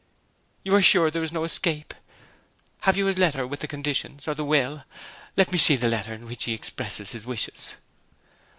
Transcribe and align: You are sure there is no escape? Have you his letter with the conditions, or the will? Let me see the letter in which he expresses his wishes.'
You 0.63 0.73
are 0.73 0.81
sure 0.81 1.11
there 1.11 1.21
is 1.21 1.31
no 1.31 1.43
escape? 1.43 1.93
Have 2.79 2.97
you 2.97 3.05
his 3.05 3.19
letter 3.19 3.45
with 3.45 3.59
the 3.59 3.67
conditions, 3.67 4.27
or 4.27 4.33
the 4.33 4.43
will? 4.43 4.83
Let 5.37 5.51
me 5.51 5.59
see 5.59 5.75
the 5.75 5.89
letter 5.89 6.11
in 6.15 6.25
which 6.25 6.45
he 6.45 6.55
expresses 6.55 7.11
his 7.11 7.23
wishes.' 7.23 7.75